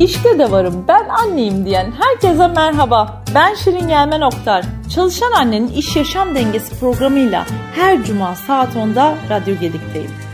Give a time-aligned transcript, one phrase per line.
[0.00, 3.24] İşte de varım ben anneyim diyen herkese merhaba.
[3.34, 4.64] Ben Şirin Gelmen Oktar.
[4.94, 10.25] Çalışan Annenin İş Yaşam Dengesi programıyla her cuma saat 10'da Radyo Gedik'teyim.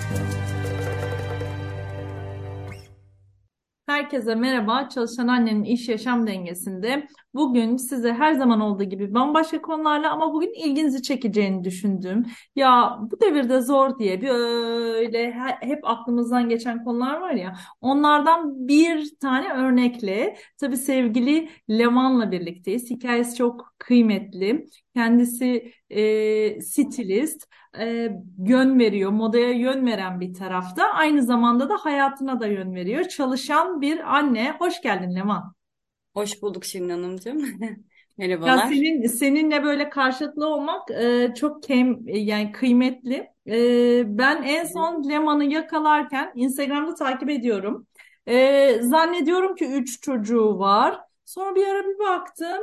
[4.03, 4.89] Herkese merhaba.
[4.89, 10.53] Çalışan Annenin İş Yaşam Dengesinde bugün size her zaman olduğu gibi bambaşka konularla ama bugün
[10.53, 12.27] ilginizi çekeceğini düşündüm.
[12.57, 19.11] Ya bu devirde zor diye bir öyle hep aklımızdan geçen konular var ya onlardan bir
[19.21, 22.91] tane örnekle tabii sevgili Leman'la birlikteyiz.
[22.91, 24.67] Hikayesi çok kıymetli.
[24.95, 27.47] Kendisi e, stilist
[27.79, 30.85] e, yön veriyor, modaya yön veren bir tarafta.
[30.93, 33.05] Aynı zamanda da hayatına da yön veriyor.
[33.05, 34.57] Çalışan bir anne.
[34.59, 35.55] Hoş geldin Leman.
[36.15, 37.45] Hoş bulduk Şirin Hanımcığım.
[38.19, 38.67] Ya Merhabalar.
[38.69, 43.31] senin seninle böyle karşılıklı olmak e, çok kem yani kıymetli.
[43.49, 47.87] E, ben en son Leman'ı yakalarken Instagram'da takip ediyorum.
[48.27, 51.01] E, zannediyorum ki üç çocuğu var.
[51.25, 52.63] Sonra bir ara bir baktım.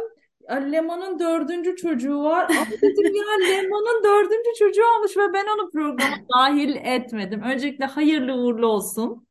[0.49, 2.49] Leman'ın dördüncü çocuğu var.
[2.49, 7.41] Ama dedim ya Leman'ın dördüncü çocuğu olmuş ve ben onu programa dahil etmedim.
[7.41, 9.27] Öncelikle hayırlı uğurlu olsun.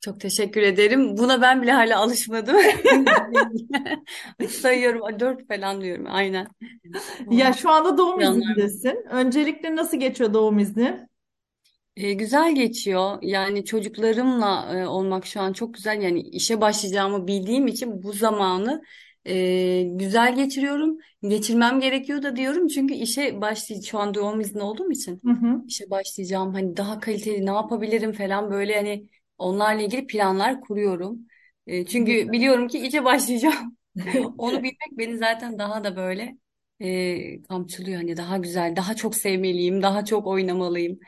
[0.00, 1.16] Çok teşekkür ederim.
[1.16, 2.56] Buna ben bile hala alışmadım.
[4.48, 5.20] Sayıyorum.
[5.20, 6.06] Dört falan diyorum.
[6.08, 6.46] Aynen.
[7.30, 9.04] Ya şu anda doğum izindesin.
[9.10, 11.06] Öncelikle nasıl geçiyor doğum izni?
[11.96, 13.18] E, güzel geçiyor.
[13.22, 16.02] Yani çocuklarımla e, olmak şu an çok güzel.
[16.02, 18.82] Yani işe başlayacağımı bildiğim için bu zamanı
[19.26, 20.98] e, güzel geçiriyorum.
[21.22, 22.68] Geçirmem gerekiyor da diyorum.
[22.68, 23.84] Çünkü işe başlayacağım.
[23.86, 25.62] Şu an doğum izni olduğum için Hı hı.
[25.66, 26.54] işe başlayacağım.
[26.54, 31.18] Hani daha kaliteli ne yapabilirim falan böyle hani onlarla ilgili planlar kuruyorum.
[31.66, 33.76] E, çünkü biliyorum ki işe başlayacağım.
[34.38, 36.36] Onu bilmek beni zaten daha da böyle
[36.80, 37.96] e, kamçılıyor.
[37.96, 41.00] Hani daha güzel, daha çok sevmeliyim, daha çok oynamalıyım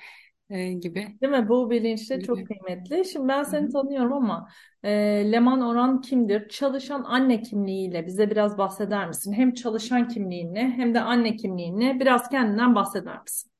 [0.52, 1.18] e, gibi.
[1.22, 1.48] Değil mi?
[1.48, 3.04] Bu bilinç de çok kıymetli.
[3.04, 4.48] Şimdi ben seni tanıyorum ama
[4.82, 4.90] e,
[5.32, 6.48] Leman Oran kimdir?
[6.48, 9.32] Çalışan anne kimliğiyle bize biraz bahseder misin?
[9.32, 13.52] Hem çalışan kimliğinle hem de anne kimliğinle biraz kendinden bahseder misin?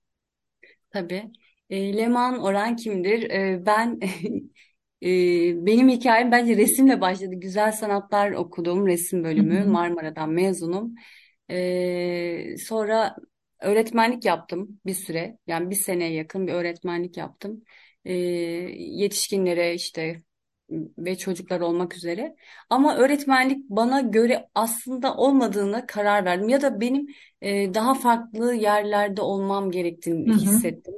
[0.90, 1.32] Tabii.
[1.70, 3.30] E, Leman Oran kimdir?
[3.30, 4.00] E, ben
[5.02, 7.34] e, benim hikayem bence resimle başladı.
[7.34, 9.64] Güzel sanatlar okudum, resim bölümü.
[9.64, 10.94] Marmara'dan mezunum.
[11.50, 13.16] E, sonra
[13.62, 15.38] öğretmenlik yaptım bir süre.
[15.46, 17.62] Yani bir seneye yakın bir öğretmenlik yaptım.
[18.04, 18.14] E,
[18.76, 20.22] yetişkinlere işte
[20.98, 22.36] ve çocuklar olmak üzere.
[22.70, 26.48] Ama öğretmenlik bana göre aslında olmadığına karar verdim.
[26.48, 27.06] Ya da benim
[27.40, 30.38] e, daha farklı yerlerde olmam gerektiğini hı.
[30.38, 30.94] hissettim.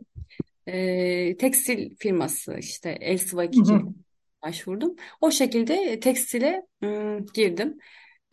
[0.66, 3.74] E, tekstil firması işte El Sıvakici
[4.42, 4.96] başvurdum.
[5.20, 7.78] O şekilde tekstile ım, girdim.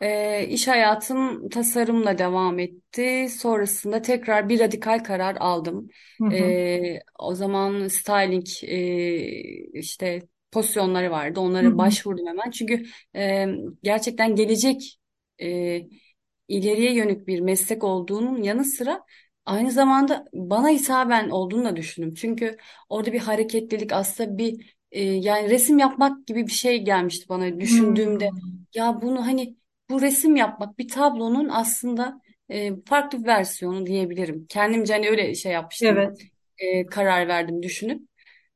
[0.02, 3.28] E, iş hayatım tasarımla devam etti.
[3.38, 5.88] Sonrasında tekrar bir radikal karar aldım.
[6.20, 6.56] Hı hı.
[6.56, 11.40] E, o zaman styling e, işte pozisyonları vardı.
[11.60, 11.78] Hı Onlara hı.
[11.78, 12.50] başvurdum hemen.
[12.50, 12.84] Çünkü
[13.16, 13.46] e,
[13.82, 14.98] gerçekten gelecek
[15.42, 15.80] e,
[16.48, 19.04] ileriye yönük bir meslek olduğunun yanı sıra
[19.44, 22.14] aynı zamanda bana hitaben olduğunu da düşündüm.
[22.14, 22.56] Çünkü
[22.88, 28.30] orada bir hareketlilik aslında bir e, yani resim yapmak gibi bir şey gelmişti bana düşündüğümde.
[28.30, 28.64] Hmm.
[28.74, 29.56] Ya bunu hani
[29.92, 34.46] bu resim yapmak bir tablonun aslında e, farklı bir versiyonu diyebilirim.
[34.50, 36.04] Kendimce hani öyle şey yapmıştım.
[36.04, 36.28] Evet.
[36.58, 38.08] E, karar verdim düşünüp.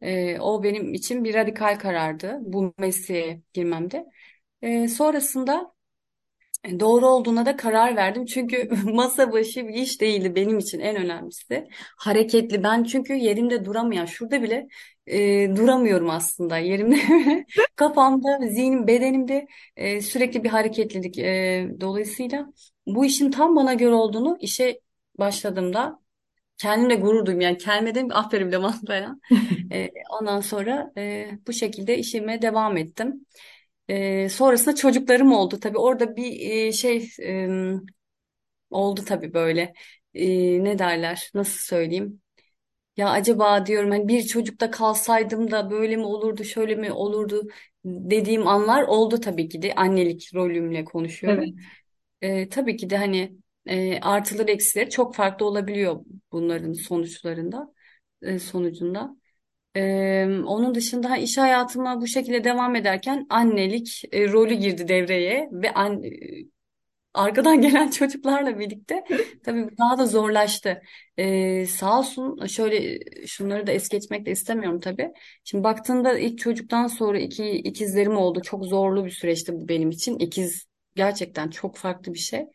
[0.02, 4.06] E, o benim için bir radikal karardı bu mesleğe girmemde.
[4.62, 5.75] E, sonrasında
[6.80, 8.24] Doğru olduğuna da karar verdim.
[8.26, 11.68] Çünkü masa başı bir iş değildi benim için en önemlisi.
[11.98, 12.62] Hareketli.
[12.62, 14.68] Ben çünkü yerimde duramayan, şurada bile
[15.06, 16.58] e, duramıyorum aslında.
[16.58, 16.96] Yerimde,
[17.76, 21.18] kafamda, zihnim, bedenimde e, sürekli bir hareketlilik.
[21.18, 22.46] E, dolayısıyla
[22.86, 24.80] bu işin tam bana göre olduğunu işe
[25.18, 26.00] başladığımda
[26.58, 27.40] kendimle gurur duydum.
[27.40, 29.20] Yani kendime dedim aferin Leman falan.
[29.72, 29.90] E,
[30.20, 33.26] ondan sonra e, bu şekilde işime devam ettim.
[33.88, 37.48] Ee, sonrasında çocuklarım oldu tabii orada bir e, şey e,
[38.70, 39.74] oldu tabii böyle
[40.14, 42.22] E, ne derler nasıl söyleyeyim
[42.96, 47.48] ya acaba diyorum hani bir çocukta kalsaydım da böyle mi olurdu şöyle mi olurdu
[47.84, 51.44] dediğim anlar oldu tabii ki de annelik rolümle konuşuyorum.
[51.44, 51.54] Evet.
[52.22, 57.74] E, tabii ki de hani e, artıları eksileri çok farklı olabiliyor bunların sonuçlarında
[58.22, 59.16] e, sonucunda.
[59.76, 65.74] Ee, onun dışında iş hayatıma bu şekilde devam ederken annelik e, rolü girdi devreye ve
[65.74, 66.02] an,
[67.14, 69.04] arkadan gelen çocuklarla birlikte
[69.44, 70.82] tabii daha da zorlaştı.
[71.18, 75.12] Ee, sağ olsun şöyle şunları da es geçmek de istemiyorum tabii.
[75.44, 78.40] Şimdi baktığında ilk çocuktan sonra iki ikizlerim oldu.
[78.42, 80.18] Çok zorlu bir süreçti bu benim için.
[80.18, 82.46] İkiz gerçekten çok farklı bir şey.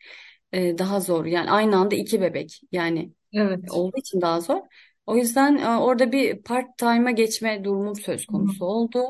[0.52, 3.70] Ee, daha zor yani aynı anda iki bebek yani Evet.
[3.70, 4.60] olduğu için daha zor.
[5.06, 8.46] O yüzden e, orada bir part-time'a geçme durumum söz Hı hı.
[8.46, 9.08] konusu oldu.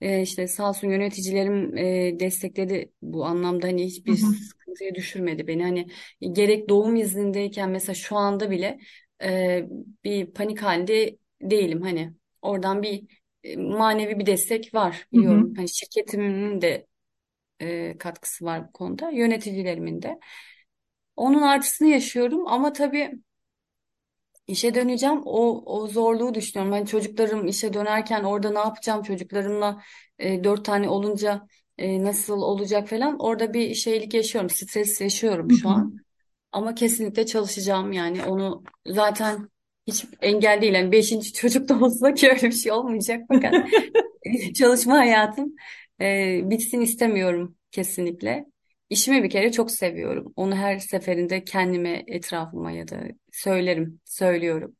[0.00, 4.36] E, işte sağ olsun yöneticilerim e, destekledi bu anlamda hani Hı hiçbir hı.
[4.48, 5.62] sıkıntıya düşürmedi beni.
[5.62, 5.86] Hani
[6.32, 8.78] gerek doğum iznindeyken mesela şu anda bile
[9.22, 9.66] e,
[10.04, 11.82] bir panik halinde değilim.
[11.82, 12.12] Hani
[12.42, 13.04] oradan bir
[13.44, 15.44] e, manevi bir destek var Hı hı.
[15.44, 15.52] biliyorum.
[15.56, 16.86] Hani şirketimin de
[17.60, 20.20] e, katkısı var bu konuda, yöneticilerimin de.
[21.16, 23.12] Onun artısını yaşıyorum ama tabii
[24.48, 25.22] işe döneceğim.
[25.24, 26.72] O, o zorluğu düşünüyorum.
[26.74, 29.82] Ben çocuklarım işe dönerken orada ne yapacağım çocuklarımla
[30.18, 31.46] e, dört tane olunca
[31.78, 33.18] e, nasıl olacak falan.
[33.18, 35.70] Orada bir şeylik yaşıyorum, stres yaşıyorum Hı şu hı.
[35.70, 35.96] an.
[36.52, 39.48] Ama kesinlikle çalışacağım yani onu zaten
[39.86, 40.74] hiç engel değil.
[40.74, 43.58] Yani beşinci çocuk da olsa ki öyle bir şey olmayacak fakat
[44.54, 45.54] çalışma hayatım
[46.00, 48.46] e, bitsin istemiyorum kesinlikle.
[48.90, 50.32] İşimi bir kere çok seviyorum.
[50.36, 52.96] Onu her seferinde kendime, etrafıma ya da
[53.32, 54.76] söylerim, söylüyorum.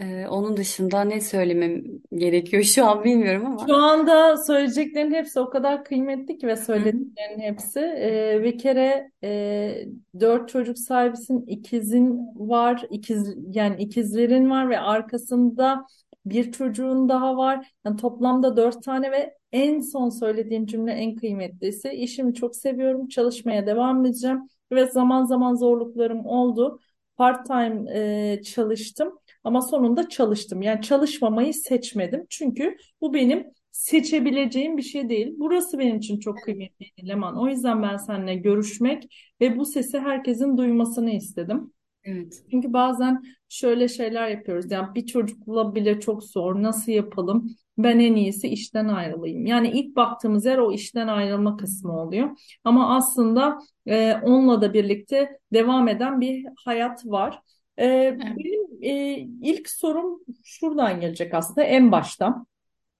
[0.00, 1.82] E, onun dışında ne söylemem
[2.14, 3.66] gerekiyor şu an bilmiyorum ama.
[3.66, 7.80] Şu anda söyleyeceklerin hepsi o kadar kıymetli ki ve söylediklerin hepsi.
[7.80, 9.86] Ee, bir kere e,
[10.20, 15.86] dört çocuk sahibisin, ikizin var, ikiz yani ikizlerin var ve arkasında
[16.26, 17.72] bir çocuğun daha var.
[17.84, 21.90] Yani toplamda dört tane ve en son söylediğin cümle en kıymetlisi.
[21.90, 26.80] İşimi çok seviyorum, çalışmaya devam edeceğim ve zaman zaman zorluklarım oldu.
[27.16, 29.18] Part-time e, çalıştım.
[29.44, 30.62] Ama sonunda çalıştım.
[30.62, 32.26] Yani çalışmamayı seçmedim.
[32.30, 35.34] Çünkü bu benim seçebileceğim bir şey değil.
[35.38, 37.38] Burası benim için çok kıymetli Leman.
[37.38, 39.04] O yüzden ben seninle görüşmek
[39.40, 41.72] ve bu sesi herkesin duymasını istedim.
[42.06, 42.42] Evet.
[42.50, 44.70] Çünkü bazen şöyle şeyler yapıyoruz.
[44.70, 46.62] Yani bir çocukla bile çok zor.
[46.62, 47.56] Nasıl yapalım?
[47.78, 49.46] Ben en iyisi işten ayrılayım.
[49.46, 52.30] Yani ilk baktığımız yer o işten ayrılma kısmı oluyor.
[52.64, 57.40] Ama aslında e, onunla da birlikte devam eden bir hayat var.
[57.78, 57.86] E,
[58.20, 58.38] Evet.
[58.38, 62.46] benim e, ilk sorum şuradan gelecek aslında en başta.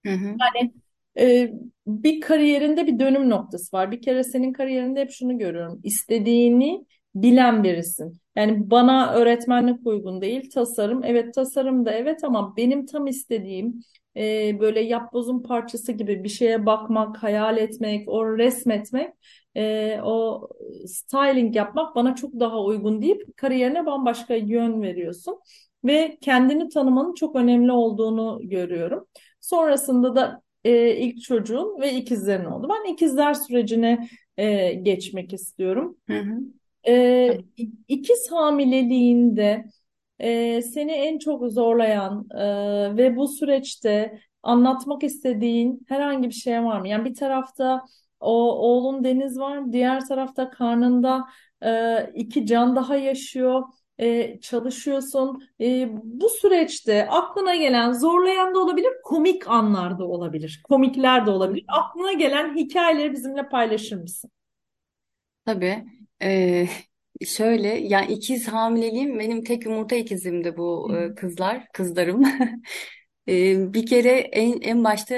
[0.05, 0.73] Hı hı, Yani
[1.19, 1.53] e,
[1.87, 3.91] bir kariyerinde bir dönüm noktası var.
[3.91, 5.79] Bir kere senin kariyerinde hep şunu görüyorum.
[5.83, 6.85] İstediğini
[7.23, 8.19] bilen birisin.
[8.35, 11.03] Yani bana öğretmenlik uygun değil, tasarım.
[11.03, 13.81] Evet tasarım da evet ama benim tam istediğim
[14.17, 19.13] e, böyle yapbozun parçası gibi bir şeye bakmak, hayal etmek, o resmetmek,
[19.55, 20.47] e, o
[20.87, 25.39] styling yapmak bana çok daha uygun deyip kariyerine bambaşka yön veriyorsun.
[25.85, 29.07] Ve kendini tanımanın çok önemli olduğunu görüyorum.
[29.41, 32.67] Sonrasında da e, ilk çocuğun ve ikizlerin oldu.
[32.69, 35.97] Ben ikizler sürecine e, geçmek istiyorum.
[36.07, 36.39] hı hı.
[36.87, 37.45] E, Tabii.
[37.87, 39.65] ikiz hamileliğinde
[40.19, 46.81] e, seni en çok zorlayan e, ve bu süreçte anlatmak istediğin herhangi bir şey var
[46.81, 46.87] mı?
[46.87, 47.85] Yani bir tarafta
[48.19, 51.25] o oğlun Deniz var, diğer tarafta karnında
[51.63, 53.63] e, iki can daha yaşıyor.
[53.99, 55.43] E, çalışıyorsun.
[55.61, 61.65] E, bu süreçte aklına gelen zorlayan da olabilir, komik anlar da olabilir, komikler de olabilir.
[61.67, 64.31] Aklına gelen hikayeleri bizimle paylaşır mısın?
[65.45, 65.85] Tabii.
[66.21, 66.67] Ee,
[67.27, 72.23] şöyle yani ikiz hamileliğim benim tek yumurta ikizimdi bu e, kızlar, kızlarım.
[73.29, 75.15] Ee, bir kere en, en başta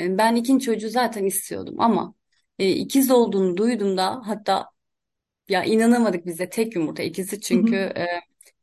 [0.00, 2.14] e, ben ikinci çocuğu zaten istiyordum ama
[2.58, 4.68] e, ikiz olduğunu duyduğumda hatta
[5.48, 8.06] ya inanamadık biz de tek yumurta ikizi çünkü e,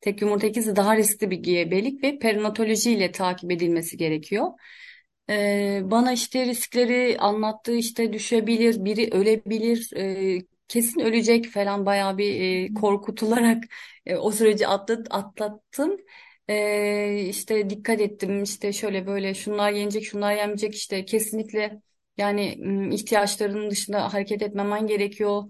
[0.01, 4.47] tek yumurta ikizi daha riskli bir gebelik ve perinatoloji ile takip edilmesi gerekiyor.
[5.29, 12.41] E, bana işte riskleri anlattı işte düşebilir, biri ölebilir, e, kesin ölecek falan bayağı bir
[12.71, 13.63] e, korkutularak
[14.05, 15.97] e, o süreci atlat, atlattım.
[16.49, 21.81] E, işte dikkat ettim işte şöyle böyle şunlar yenecek şunlar yenmeyecek işte kesinlikle
[22.17, 22.53] yani
[22.95, 25.43] ihtiyaçlarının dışında hareket etmemen gerekiyor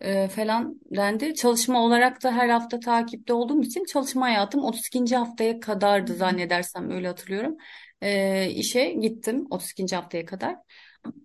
[0.00, 1.34] e, falan dendi.
[1.34, 5.16] Çalışma olarak da her hafta takipte olduğum için çalışma hayatım 32.
[5.16, 7.56] haftaya kadardı zannedersem öyle hatırlıyorum.
[8.02, 9.96] E, işe gittim 32.
[9.96, 10.56] haftaya kadar.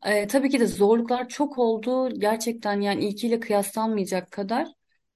[0.06, 2.10] E, tabii ki de zorluklar çok oldu.
[2.20, 4.68] Gerçekten yani ilkiyle kıyaslanmayacak kadar.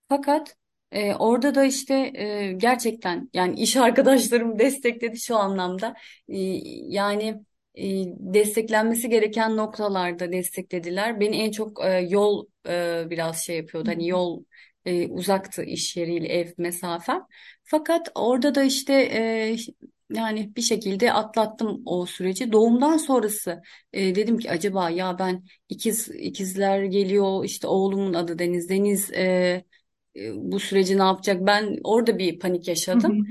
[0.10, 0.55] Fakat
[0.91, 5.96] e, orada da işte e, gerçekten yani iş arkadaşlarım destekledi şu anlamda.
[6.27, 6.38] E,
[6.88, 7.43] yani
[7.75, 7.84] e,
[8.34, 11.20] desteklenmesi gereken noktalarda desteklediler.
[11.20, 13.89] Beni en çok e, yol e, biraz şey yapıyordu.
[13.89, 14.43] Hani yol
[14.86, 17.22] e, uzaktı iş yeriyle ev mesafem.
[17.63, 19.55] Fakat orada da işte e,
[20.13, 22.51] yani bir şekilde atlattım o süreci.
[22.51, 23.62] Doğumdan sonrası
[23.93, 28.70] e, dedim ki acaba ya ben ikiz ikizler geliyor işte oğlumun adı Deniz.
[28.70, 29.24] Deniz e,
[30.15, 31.38] e, bu süreci ne yapacak?
[31.41, 33.08] Ben orada bir panik Hı hı.
[33.08, 33.25] yaşadım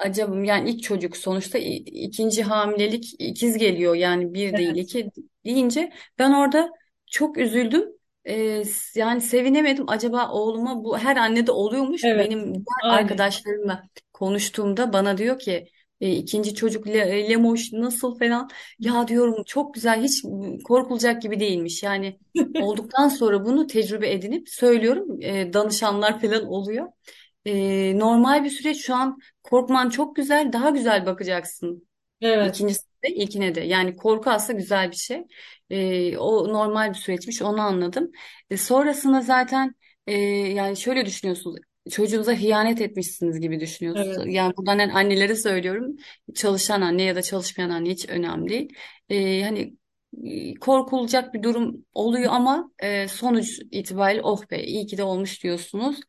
[0.00, 4.76] acaba yani ilk çocuk sonuçta ikinci hamilelik ikiz geliyor yani bir değil Evet.
[4.76, 5.10] iki
[5.44, 6.70] deyince ben orada
[7.06, 7.84] çok üzüldüm.
[8.24, 8.62] Ee,
[8.94, 12.30] yani sevinemedim acaba oğluma bu her annede oluyormuş Evet.
[12.30, 12.98] benim diğer Aynen.
[12.98, 15.68] arkadaşlarımla konuştuğumda bana diyor ki
[16.00, 18.50] E, ikinci çocuk Le- Lemoş nasıl falan.
[18.78, 20.22] Ya diyorum çok güzel hiç
[20.64, 21.82] korkulacak gibi değilmiş.
[21.82, 22.20] Yani
[22.56, 25.22] olduktan sonra bunu tecrübe edinip söylüyorum.
[25.22, 26.88] E, danışanlar falan oluyor.
[27.44, 31.88] E, normal bir süreç şu an korkman çok güzel daha güzel bakacaksın.
[32.20, 33.60] Evet, İkincisi de ilkine de.
[33.60, 35.24] Yani korku aslında güzel bir şey.
[35.70, 38.12] E, o normal bir süreçmiş onu anladım.
[38.50, 39.74] E, sonrasında zaten
[40.06, 41.60] e, yani şöyle düşünüyorsunuz.
[41.90, 44.16] Çocuğunuza hıyanet etmişsiniz gibi düşünüyorsunuz.
[44.18, 45.96] evet, Yani buradan yani annelere söylüyorum.
[46.34, 48.72] Çalışan anne ya da çalışmayan anne hiç önemli değil.
[49.08, 49.74] E, hani
[50.24, 55.42] e, korkulacak bir durum oluyor ama e, sonuç itibariyle oh be iyi ki de olmuş
[55.44, 56.00] diyorsunuz.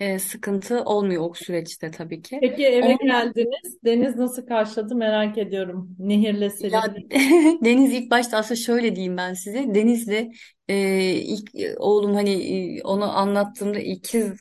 [0.00, 2.38] E, sıkıntı olmuyor o süreçte tabii ki.
[2.40, 3.84] Peki eve geldiniz.
[3.84, 5.96] Deniz nasıl karşıladı merak ediyorum.
[5.98, 7.08] Nehirle Ya Selim.
[7.64, 9.74] Deniz ilk başta aslında şöyle diyeyim ben size.
[9.74, 10.30] Deniz'le
[10.68, 10.76] e,
[11.12, 14.32] ilk e, oğlum hani e, onu anlattığımda ikiz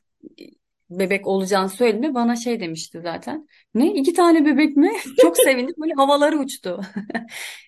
[1.00, 3.48] bebek olacağını söylediğinde bana şey demişti zaten.
[3.76, 4.92] Ne iki tane bebek mi?
[5.22, 6.82] Çok sevindim böyle havaları uçtu.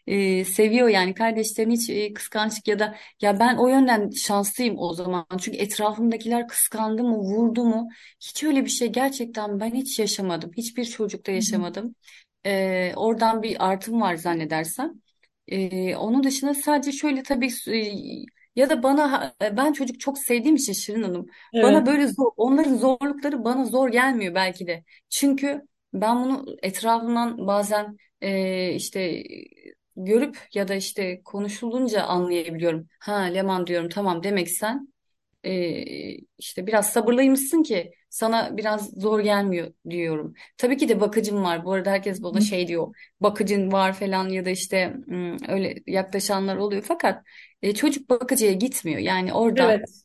[0.08, 4.94] E, seviyor yani kardeşlerini hiç e, kıskançlık ya da ya ben o yönden şanslıyım o
[4.94, 5.26] zaman.
[5.40, 7.90] Çünkü etrafımdakiler kıskandı mı vurdu mu
[8.20, 10.52] hiç öyle bir şey gerçekten ben hiç yaşamadım.
[10.58, 11.96] Hiçbir çocukta yaşamadım.
[12.46, 14.94] Ee, oradan bir artım var zannedersem.
[15.48, 17.92] Ee, onun dışında sadece şöyle tabii e,
[18.56, 21.26] ya da bana ben çocuk çok sevdiğim için Şirin Hanım
[21.62, 21.86] bana Evet.
[21.86, 24.84] böyle zor, onların zorlukları bana zor gelmiyor belki de.
[25.10, 25.62] Çünkü
[25.94, 29.24] ben bunu etrafımdan bazen e, işte
[29.96, 32.88] görüp ya da işte konuşulunca anlayabiliyorum.
[33.00, 34.94] Ha Leman diyorum tamam demek sen
[35.44, 35.54] e,
[36.38, 40.34] işte biraz sabırlıymışsın ki sana biraz zor gelmiyor diyorum.
[40.58, 41.66] Tabii ki de bakıcım var.
[41.66, 42.96] Bu arada herkes bana şey diyor.
[43.22, 44.94] Bakıcın var falan ya da işte
[45.48, 46.84] öyle yaklaşanlar oluyor.
[46.88, 47.24] Fakat
[47.62, 49.00] e, çocuk bakıcıya gitmiyor.
[49.00, 50.04] Yani orada Evet.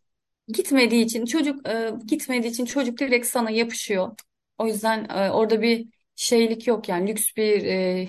[0.49, 4.17] gitmediği için çocuk e, gitmediği için çocuk direkt sana yapışıyor.
[4.59, 8.09] O yüzden e, orada bir şeylik yok yani lüks bir e,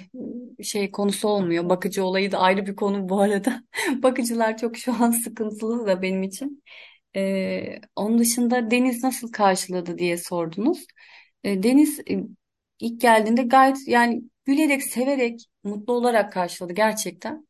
[0.63, 1.69] şey konusu olmuyor.
[1.69, 3.63] Bakıcı olayı da ayrı bir konu bu arada.
[4.03, 6.63] Bakıcılar çok şu an sıkıntılı da benim için.
[7.15, 10.85] Ee, onun dışında Deniz nasıl karşıladı diye sordunuz.
[11.43, 12.23] Ee, Deniz e,
[12.79, 17.47] ilk geldiğinde gayet yani gülerek, severek, mutlu olarak karşıladı gerçekten.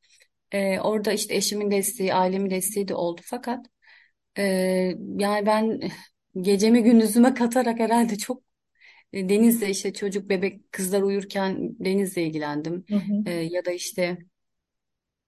[0.51, 3.65] Ee, orada işte eşimin desteği, ailemin desteği de oldu fakat
[4.37, 4.43] e,
[5.17, 5.79] yani ben
[6.41, 8.43] gecemi gündüzüme katarak herhalde çok
[9.13, 12.85] e, Deniz'le işte çocuk bebek kızlar uyurken Deniz'le ilgilendim.
[12.89, 13.23] Hı hı.
[13.25, 14.17] Ee, ya da işte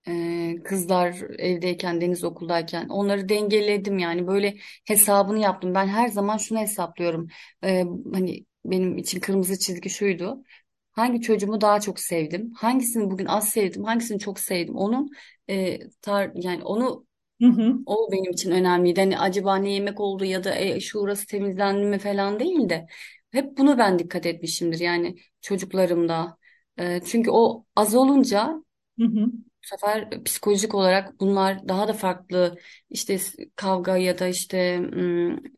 [0.07, 5.73] Ee, kızlar evdeyken, Deniz okuldayken onları dengeledim yani böyle hesabını yaptım.
[5.75, 7.27] Ben her zaman şunu hesaplıyorum.
[7.63, 10.43] Ee, hani benim için kırmızı çizgi şuydu.
[10.91, 12.53] Hangi çocuğumu daha çok sevdim?
[12.55, 13.83] Hangisini bugün az sevdim?
[13.83, 14.75] Hangisini çok sevdim?
[14.75, 15.09] Onun
[15.49, 17.05] e, tar yani onu
[17.41, 17.79] Hı hı.
[17.85, 18.99] o benim için önemliydi.
[18.99, 22.87] Hani acaba ne yemek oldu ya da e, şu orası temizlendi mi falan değil de
[23.31, 26.37] hep bunu ben dikkat etmişimdir yani çocuklarımda.
[26.79, 28.63] E, çünkü o az olunca
[28.99, 29.31] Hı hı.
[29.71, 32.57] Sefer psikolojik olarak bunlar daha da farklı
[32.89, 33.19] işte
[33.55, 34.81] kavga ya da işte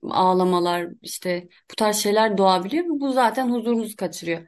[0.10, 4.48] ağlamalar işte bu tarz şeyler doğabiliyor bu zaten huzurunuzu kaçırıyor.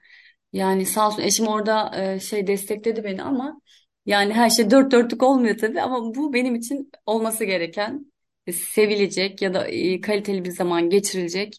[0.53, 3.61] Yani sağ olsun eşim orada e, şey destekledi beni ama
[4.05, 8.11] yani her şey dört dörtlük olmuyor tabii ama bu benim için olması gereken
[8.47, 11.57] e, sevilecek ya da e, kaliteli bir zaman geçirilecek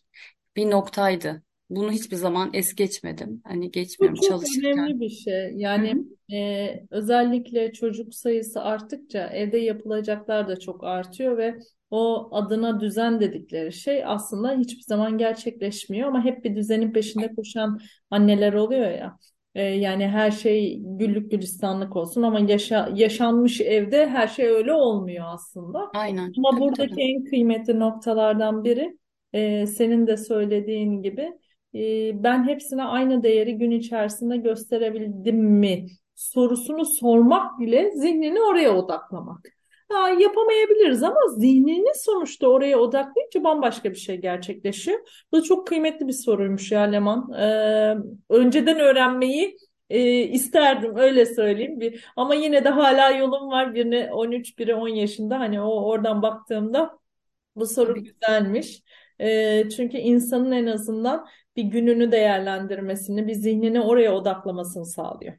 [0.56, 1.42] bir noktaydı.
[1.70, 3.40] Bunu hiçbir zaman es geçmedim.
[3.44, 3.70] Hani
[4.00, 4.60] Bu geçmiyorum çok çalışırken.
[4.60, 5.52] önemli bir şey.
[5.56, 11.54] Yani e, özellikle çocuk sayısı arttıkça evde yapılacaklar da çok artıyor ve
[11.90, 17.78] o adına düzen dedikleri şey aslında hiçbir zaman gerçekleşmiyor ama hep bir düzenin peşinde koşan
[18.10, 19.18] anneler oluyor ya.
[19.54, 25.24] E, yani her şey güllük gülistanlık olsun ama yaşa, yaşanmış evde her şey öyle olmuyor
[25.28, 25.90] aslında.
[25.94, 26.32] Aynen.
[26.38, 27.02] Ama Tabii buradaki tabii.
[27.02, 28.98] en kıymetli noktalardan biri
[29.32, 31.32] e, senin de söylediğin gibi
[31.76, 39.56] e, ben hepsine aynı değeri gün içerisinde gösterebildim mi sorusunu sormak bile zihnini oraya odaklamak.
[39.92, 44.98] Ha, yapamayabiliriz ama zihnini sonuçta oraya odaklayınca bambaşka bir şey gerçekleşiyor.
[45.32, 47.32] Bu çok kıymetli bir soruymuş ya Leman.
[47.32, 47.96] Ee,
[48.30, 49.56] önceden öğrenmeyi
[49.90, 51.80] e, isterdim öyle söyleyeyim.
[51.80, 53.74] Bir, ama yine de hala yolum var.
[53.74, 55.38] Birini 13, biri 10 yaşında.
[55.38, 56.98] Hani o oradan baktığımda
[57.56, 58.82] bu soru güzelmiş.
[59.20, 65.34] Ee, çünkü insanın en azından bir gününü değerlendirmesini, bir zihnini oraya odaklamasını sağlıyor.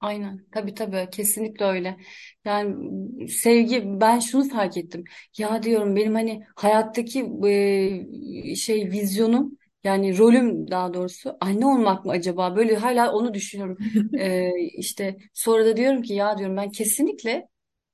[0.00, 0.46] Aynen.
[0.52, 1.08] Tabii tabii.
[1.12, 1.96] Kesinlikle öyle.
[2.44, 5.04] Yani sevgi ben şunu fark ettim.
[5.38, 12.12] Ya diyorum benim hani hayattaki e, şey vizyonum yani rolüm daha doğrusu anne olmak mı
[12.12, 12.56] acaba?
[12.56, 13.78] Böyle hala onu düşünüyorum.
[14.18, 17.48] E, işte sonra da diyorum ki ya diyorum ben kesinlikle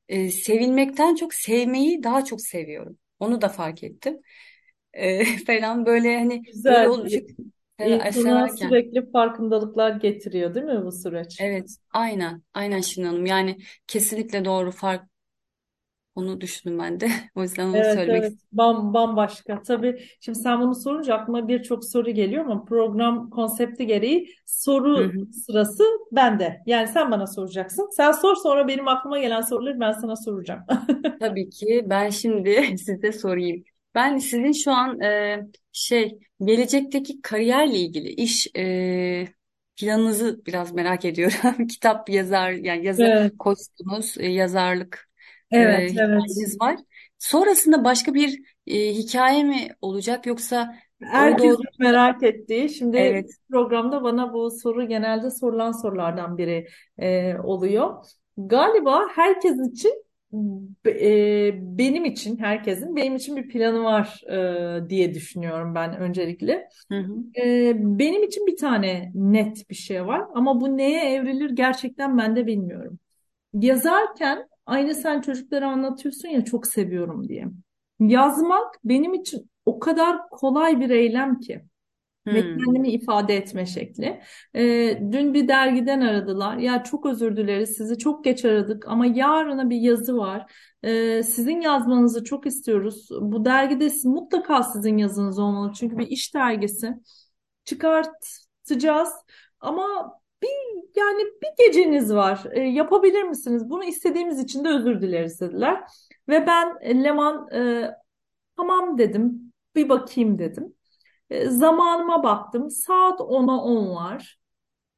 [0.08, 2.98] e, sevilmekten çok sevmeyi daha çok seviyorum.
[3.20, 4.20] Onu da fark ettim.
[4.96, 7.32] E, falan böyle hani böyle Güzel Sever-
[7.80, 8.68] İnsana severken.
[8.68, 11.38] sürekli farkındalıklar getiriyor, değil mi bu süreç?
[11.38, 12.42] Evet, aynen.
[12.54, 13.26] Aynen Şirin Hanım.
[13.26, 15.08] Yani kesinlikle doğru fark
[16.14, 17.10] onu düşündüm ben de.
[17.34, 18.48] O yüzden onu Evet söylemek evet istedim.
[18.52, 19.62] Bam, bambaşka.
[19.62, 24.28] Tabii şimdi sen bunu sorunca aklıma birçok soru geliyor ama program konsepti gereği
[24.96, 25.26] Hı soru hı.
[25.30, 26.62] sırası bende.
[26.66, 27.88] Yani sen bana soracaksın.
[27.96, 30.60] Sen sor sonra benim aklıma gelen soruları ben sana soracağım.
[31.18, 33.64] Tabii ki ben şimdi size sorayım.
[33.96, 35.38] Ben sizin şu an e,
[35.72, 39.28] şey gelecekteki kariyerle ilgili iş e,
[39.76, 41.66] planınızı biraz merak ediyorum.
[41.70, 45.08] Kitap yazar yani yazı Evet, koçsunuz, e, yazarlık
[45.50, 45.90] e, evet, evet.
[45.90, 46.76] hikayeniz var.
[47.18, 53.30] Sonrasında başka bir e, hikaye mi olacak yoksa doğru Herkesin merak ettiği, şimdi evet.
[53.50, 58.04] programda bana bu soru genelde sorulan sorulardan biri e, oluyor.
[58.36, 60.05] Galiba herkes için,
[60.86, 66.68] e, benim için, herkesin benim için bir planı var e, diye düşünüyorum ben öncelikle.
[66.92, 67.40] Hı hı.
[67.40, 72.36] E, benim için bir tane net bir şey var ama bu neye evrilir gerçekten ben
[72.36, 72.98] de bilmiyorum.
[73.54, 77.46] Yazarken aynı sen çocuklara anlatıyorsun ya çok seviyorum diye.
[78.00, 81.62] Yazmak benim için o kadar kolay bir eylem ki
[82.32, 82.58] ve Hmm.
[82.64, 84.20] kendimi ifade etme şekli.
[84.56, 86.56] Ee, dün bir dergiden aradılar.
[86.56, 90.52] Ya çok özür dileriz sizi çok geç aradık ama yarına bir yazı var.
[90.82, 93.08] Ee, sizin yazmanızı çok istiyoruz.
[93.20, 96.94] Bu dergide mutlaka sizin yazınız olmalı çünkü bir iş dergisi
[97.64, 99.10] çıkartacağız.
[99.60, 100.48] Ama bir
[100.96, 102.44] yani bir geceniz var.
[102.52, 103.70] E, yapabilir misiniz?
[103.70, 105.84] Bunu istediğimiz için de özür dileriz dediler.
[106.28, 107.90] Ve ben Leman e,
[108.56, 109.52] tamam dedim.
[109.76, 110.75] Bir bakayım dedim.
[111.30, 112.70] E, zamanıma baktım.
[112.70, 114.38] Saat 10'a 10 var.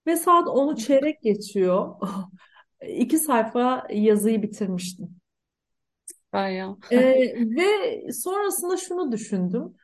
[0.07, 1.95] Ve saat 10'u çeyrek geçiyor.
[2.89, 5.21] İki sayfa yazıyı bitirmiştim.
[6.33, 6.77] Bayağı.
[6.91, 6.99] E,
[7.57, 7.67] ve
[8.13, 9.75] sonrasında şunu düşündüm.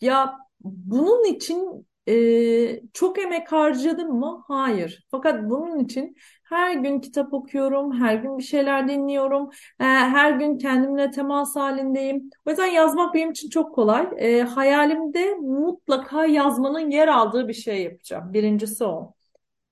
[0.00, 4.44] Ya bunun için e, çok emek harcadım mı?
[4.48, 5.06] Hayır.
[5.10, 6.16] Fakat bunun için
[6.52, 12.30] her gün kitap okuyorum, her gün bir şeyler dinliyorum, e, her gün kendimle temas halindeyim.
[12.46, 14.08] O yüzden yazmak benim için çok kolay.
[14.16, 18.32] E, hayalimde mutlaka yazmanın yer aldığı bir şey yapacağım.
[18.32, 19.14] Birincisi o.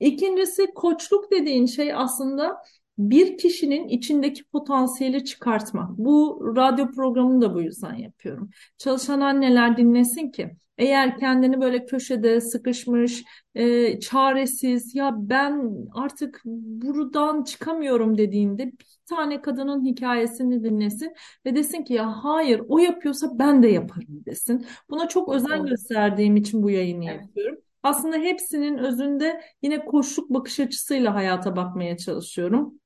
[0.00, 2.62] İkincisi koçluk dediğin şey aslında
[2.98, 5.90] bir kişinin içindeki potansiyeli çıkartmak.
[5.98, 8.50] Bu radyo programını da bu yüzden yapıyorum.
[8.78, 17.44] Çalışan anneler dinlesin ki eğer kendini böyle köşede sıkışmış, e, çaresiz, ya ben artık buradan
[17.44, 21.12] çıkamıyorum dediğinde bir tane kadının hikayesini dinlesin
[21.46, 24.66] ve desin ki ya hayır o yapıyorsa ben de yaparım desin.
[24.90, 27.20] Buna çok özen gösterdiğim için bu yayını Evet.
[27.20, 27.58] yapıyorum.
[27.82, 32.79] Aslında hepsinin özünde Yine koçluk bakış açısıyla hayata bakmaya çalışıyorum.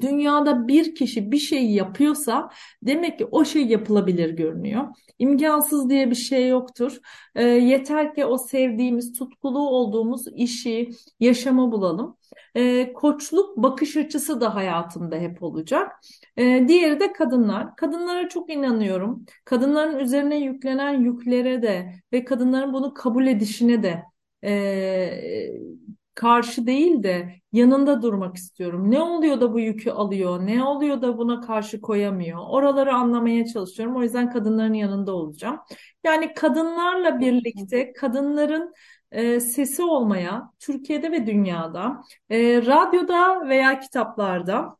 [0.00, 2.50] Dünyada bir kişi bir şeyi yapıyorsa
[2.82, 4.84] demek ki o şey yapılabilir görünüyor.
[5.18, 6.98] İmkansız diye bir şey yoktur.
[7.34, 12.16] E, yeter ki o sevdiğimiz, tutkulu olduğumuz işi, yaşamı bulalım.
[12.54, 15.92] E, koçluk bakış açısı da hayatımda hep olacak.
[16.36, 17.76] E, diğeri de kadınlar.
[17.76, 19.24] Kadınlara çok inanıyorum.
[19.44, 24.02] Kadınların üzerine yüklenen yüklere de ve kadınların bunu kabul edişine de
[24.44, 25.52] e,
[26.16, 28.90] karşı değil de yanında durmak istiyorum.
[28.90, 30.46] Ne oluyor da bu yükü alıyor?
[30.46, 32.40] Ne oluyor da buna karşı koyamıyor?
[32.48, 33.96] Oraları anlamaya çalışıyorum.
[33.96, 35.60] O yüzden kadınların yanında olacağım.
[36.04, 38.74] Yani kadınlarla birlikte kadınların
[39.12, 44.76] e, sesi olmaya Türkiye'de ve dünyada, e, radyoda veya kitaplarda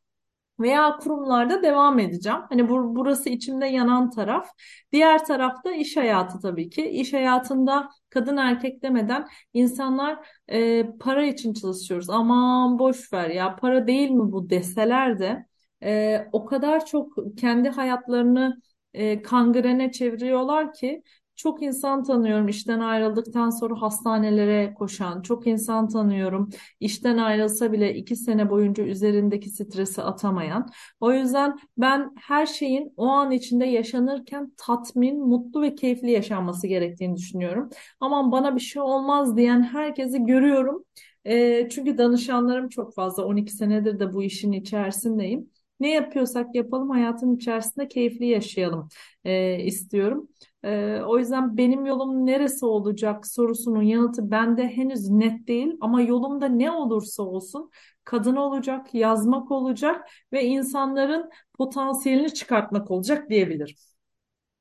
[0.61, 2.38] veya kurumlarda devam edeceğim.
[2.49, 4.49] Hani bur burası içimde yanan taraf.
[4.92, 6.88] Diğer tarafta iş hayatı tabii ki.
[6.90, 12.11] İş hayatında kadın erkek demeden insanlar e, para için çalışıyoruz.
[12.11, 15.47] Aman boş ver ya para değil mi bu deseler de
[15.83, 18.61] e, o kadar çok kendi hayatlarını
[18.95, 21.03] e, kangrene çeviriyorlar ki
[21.37, 26.49] çok insan tanıyorum işten ayrıldıktan sonra hastanelere koşan, çok insan tanıyorum
[26.81, 30.68] işten ayrılsa bile iki sene boyunca üzerindeki stresi atamayan.
[31.01, 37.16] O yüzden ben her şeyin o an içinde yaşanırken tatmin, mutlu ve keyifli yaşanması gerektiğini
[37.16, 37.70] düşünüyorum.
[38.01, 40.85] Aman bana bir şey olmaz diyen herkesi görüyorum.
[41.25, 43.25] E, çünkü danışanlarım çok fazla.
[43.25, 45.51] 12 senedir de bu işin içerisindeyim.
[45.81, 48.89] Ne yapıyorsak yapalım hayatın içerisinde keyifli yaşayalım
[49.25, 50.29] e, istiyorum.
[50.65, 56.49] E, o yüzden benim yolum neresi olacak sorusunun yanıtı bende henüz net değil ama yolumda
[56.49, 57.71] ne olursa olsun
[58.05, 63.77] kadın olacak, yazmak olacak ve insanların potansiyelini çıkartmak olacak diyebilirim.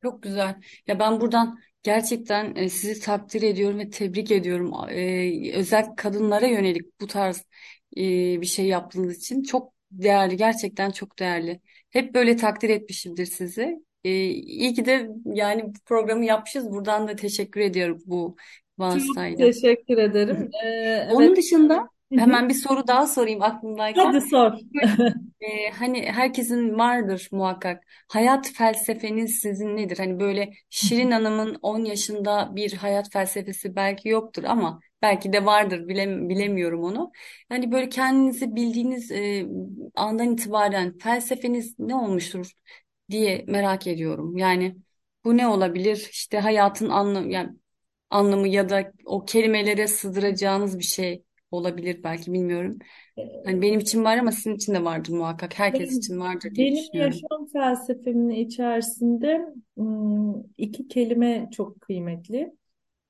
[0.03, 0.61] Çok güzel.
[0.87, 4.73] Ya ben buradan gerçekten e, sizi takdir ediyorum ve tebrik ediyorum.
[4.89, 7.37] E, özel kadınlara yönelik bu tarz
[7.97, 8.01] e,
[8.41, 11.61] bir şey yaptığınız için çok değerli, gerçekten çok değerli.
[11.89, 13.85] Hep böyle takdir etmişimdir sizi.
[14.03, 16.71] E, iyi ki de yani bu programı yapmışız.
[16.71, 18.35] Buradan da teşekkür ediyorum bu
[18.87, 19.37] Çok vasıtayla.
[19.37, 20.49] teşekkür ederim.
[20.65, 20.67] Ee,
[21.11, 21.15] evet.
[21.15, 22.31] Onun dışında Hı hı.
[22.31, 23.41] hemen bir soru daha sorayım
[23.95, 24.21] Hadi aklımdayken.
[24.21, 24.53] sor.
[25.41, 27.83] Ee, hani herkesin vardır muhakkak.
[28.09, 29.97] Hayat felsefeniz sizin nedir?
[29.97, 35.87] Hani böyle Şirin Hanım'ın 10 yaşında bir hayat felsefesi belki yoktur ama belki de vardır
[35.87, 37.11] bilem bilemiyorum onu.
[37.51, 39.45] Yani böyle kendinizi bildiğiniz e,
[39.95, 42.51] andan itibaren felsefeniz ne olmuştur
[43.11, 44.37] diye merak ediyorum.
[44.37, 44.75] Yani
[45.25, 46.07] bu ne olabilir?
[46.11, 47.49] İşte hayatın anlamı yani
[48.09, 51.23] anlamı ya da o kelimelere sığdıracağınız bir şey
[51.55, 52.79] olabilir belki bilmiyorum.
[53.45, 55.59] Hani benim için var ama sizin için de vardır muhakkak.
[55.59, 57.21] Herkes Benim, için vardır diye benim düşünüyorum.
[57.21, 59.53] yaşam felsefemin içerisinde
[60.57, 62.53] iki kelime çok kıymetli.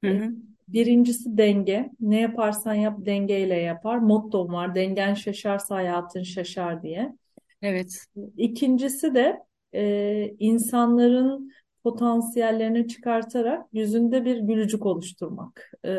[0.03, 0.31] Hı hı.
[0.67, 1.91] Birincisi denge.
[1.99, 3.97] Ne yaparsan yap dengeyle yapar.
[3.97, 4.75] Mottom var.
[4.75, 7.15] Dengen şaşarsa hayatın şaşar diye.
[7.61, 8.05] Evet,
[8.37, 9.39] İkincisi de
[9.73, 11.51] e, insanların
[11.85, 15.71] potansiyellerini çıkartarak yüzünde bir gülücük oluşturmak.
[15.83, 15.91] E,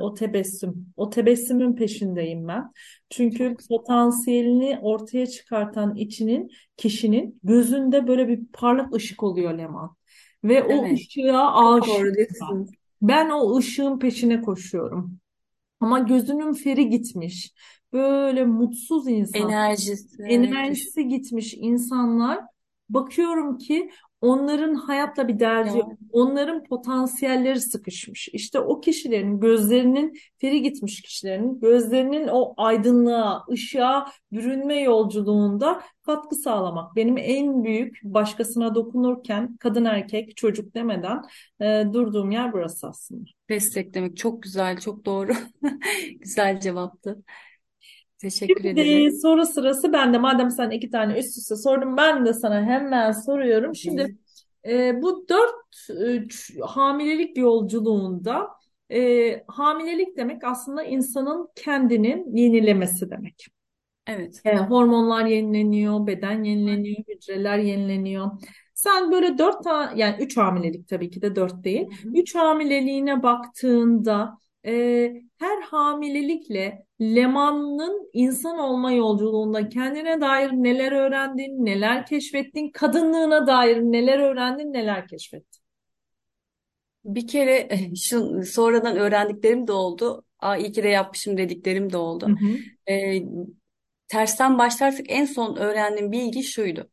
[0.00, 0.86] o tebessüm.
[0.96, 2.72] O tebessümün peşindeyim ben.
[3.10, 9.96] Çünkü potansiyelini ortaya çıkartan içinin, kişinin gözünde böyle bir parlak ışık oluyor Leman.
[10.44, 12.66] Ve o Evet, ışığa çok aşığım doğru
[13.02, 13.30] ben.
[13.30, 15.18] o ışığın peşine koşuyorum.
[15.80, 17.54] Ama gözünün feri gitmiş.
[17.92, 22.40] Böyle mutsuz insan Enerjisi, evet enerjisi gitmiş insanlar
[22.88, 23.90] bakıyorum ki
[24.24, 25.92] onların hayatla bir derdi yok.
[26.12, 28.28] Onların potansiyelleri sıkışmış.
[28.28, 36.96] İşte o kişilerin gözlerinin feri gitmiş kişilerin gözlerinin o aydınlığa, ışığa bürünme yolculuğunda katkı sağlamak.
[36.96, 41.22] Benim en büyük başkasına dokunurken kadın erkek çocuk demeden
[41.60, 43.24] e, durduğum yer burası aslında.
[43.48, 45.32] desteklemek çok güzel, çok doğru.
[46.20, 47.22] Güzel cevaptı.
[48.18, 49.12] Teşekkür Şimdi ederim.
[49.22, 50.18] soru sırası bende.
[50.18, 53.74] Madem sen iki tane üst üste sordun ben de sana hemen soruyorum.
[53.74, 54.16] Şimdi
[54.68, 55.90] e, bu dört
[56.60, 58.48] e, hamilelik yolculuğunda
[58.92, 63.46] e, hamilelik demek aslında insanın kendini yenilemesi demek.
[64.06, 64.42] Evet.
[64.44, 68.30] E, hormonlar yenileniyor, beden yenileniyor, hücreler yenileniyor.
[68.74, 71.86] Sen böyle dört tane yani üç hamilelik tabii ki de dört Hı değil.
[72.02, 72.08] hı.
[72.14, 82.06] Üç hamileliğine baktığında e, her hamilelikle Leman'ın insan olma yolculuğunda kendine dair neler öğrendin, neler
[82.06, 85.62] keşfettin, kadınlığına dair neler öğrendin, neler keşfettin.
[87.04, 90.24] Bir kere şu sonradan öğrendiklerim de oldu.
[90.40, 91.96] Aa, iyi ki de yapmışım dediklerim de
[92.26, 92.32] Hı oldu.
[92.32, 92.64] hı.
[92.90, 93.22] Ee,
[94.08, 96.90] tersten başlarsak en son öğrendiğim bilgi şuydu.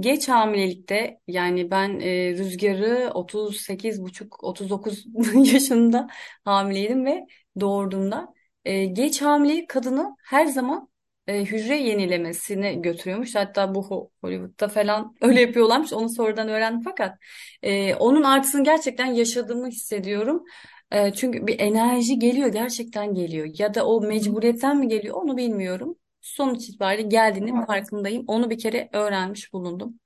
[0.00, 5.04] Geç hamilelikte yani ben e, Rüzgar'ı 38 buçuk 39
[5.52, 6.06] yaşında
[6.44, 7.26] hamileydim ve
[7.60, 10.88] doğurduğumda e, geç hamilelik kadını her zaman
[11.26, 13.34] e, hücre yenilemesine götürüyormuş.
[13.34, 15.92] Hatta bu Ho- Hollywood'da falan öyle yapıyorlarmış.
[15.92, 17.18] Onu sonradan öğrendim fakat
[17.62, 20.44] e, onun artısını gerçekten yaşadığımı hissediyorum.
[20.90, 25.96] E, çünkü bir enerji geliyor gerçekten geliyor ya da o mecburiyetten mi geliyor onu bilmiyorum.
[26.28, 28.24] Sonuç itibariyle geldiğinin farkındayım.
[28.26, 30.00] Onu bir kere öğrenmiş bulundum.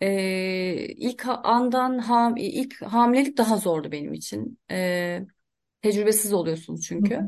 [0.00, 4.58] Ee, ilk andan ham, ilk hamilelik daha zordu benim için.
[4.70, 5.26] Ee,
[5.82, 6.88] tecrübesiz oluyorsunuz Hı hı.
[6.88, 7.20] çünkü.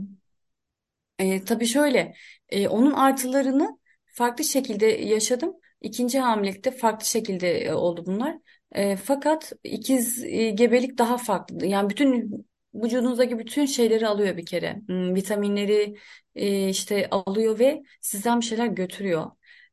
[1.19, 2.15] Ee, tabii şöyle,
[2.49, 5.53] e, onun artılarını farklı şekilde yaşadım.
[5.81, 8.37] İkinci hamilelikte farklı şekilde e, oldu bunlar.
[8.73, 11.67] E, fakat ikiz e, gebelik daha farklı.
[11.67, 12.47] Yani bütün
[12.85, 14.83] vücudunuzdaki bütün şeyleri alıyor bir kere.
[14.87, 15.97] Hmm, vitaminleri
[16.35, 19.31] e, işte alıyor ve sizden bir şeyler götürüyor.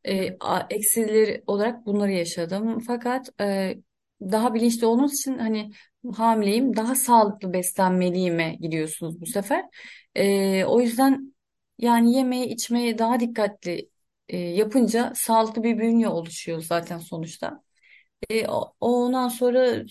[0.07, 0.37] E,
[0.69, 2.79] eksileri olarak bunları yaşadım.
[2.79, 3.75] Fakat e,
[4.21, 5.71] daha bilinçli olduğunuz için hani
[6.15, 9.65] hamileyim, daha sağlıklı beslenmeliyime gidiyorsunuz bu sefer.
[10.15, 11.35] E, o yüzden
[11.77, 13.89] yani yemeye içmeye daha dikkatli
[14.29, 17.63] e, yapınca sağlıklı bir bünye oluşuyor zaten sonuçta.
[18.29, 18.47] E,
[18.81, 19.83] ondan sonra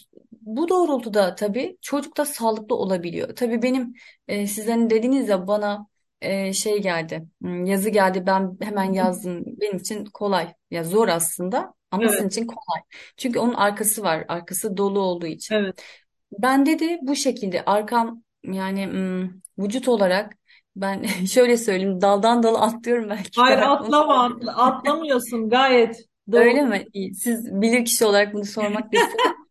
[0.47, 3.37] bu doğrultuda tabii çocuk da sağlıklı olabiliyor.
[3.37, 3.95] Tabii benim
[4.29, 5.87] e, sizlerin dediğiniz ya bana
[6.21, 9.45] e, şey geldi, hmm, yazı geldi ben hemen yazdım.
[9.47, 10.55] Benim için kolay.
[10.71, 12.83] Ya zor aslında ama sizin Evet, için kolay.
[13.17, 15.57] Çünkü onun arkası var, arkası dolu olduğu için.
[15.57, 15.89] evet.
[16.33, 19.31] Bende de bu şekilde arkam yani hmm,
[19.65, 20.35] vücut olarak
[20.77, 23.59] ben şöyle söyleyeyim daldan dala atlıyorum belki Hayır.
[23.79, 25.97] Onu atlama, atla- atlamıyorsun gayet
[26.33, 26.45] doğru.
[26.45, 26.87] Öyle mi?
[26.93, 27.15] İyi.
[27.15, 29.44] Siz bilir kişi olarak bunu sormak istedim.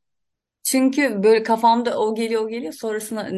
[0.64, 3.30] Çünkü böyle kafamda o geliyor o geliyor sonrasında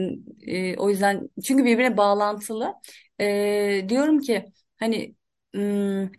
[0.47, 2.73] e, o yüzden çünkü birbirine bağlantılı.
[3.21, 4.45] E, diyorum ki
[4.77, 5.15] hani
[5.55, 6.09] hmm,